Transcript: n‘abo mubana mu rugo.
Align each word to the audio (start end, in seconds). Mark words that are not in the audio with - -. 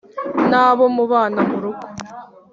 n‘abo 0.49 0.85
mubana 0.95 1.41
mu 1.49 1.57
rugo. 1.63 1.85